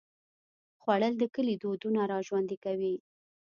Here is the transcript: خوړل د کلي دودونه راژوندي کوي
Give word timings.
خوړل 0.81 1.13
د 1.19 1.23
کلي 1.35 1.55
دودونه 1.63 2.01
راژوندي 2.13 2.57
کوي 2.65 2.95